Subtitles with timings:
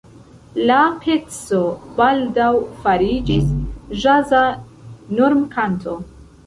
[0.69, 1.59] La peco
[1.99, 2.49] baldaŭ
[2.87, 3.55] fariĝis
[4.05, 4.45] ĵaza
[5.21, 6.01] normkanto.